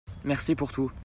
[0.23, 0.91] Merci pour tout.